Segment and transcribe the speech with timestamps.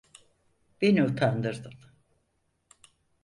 [0.81, 1.73] Beni utandırdın.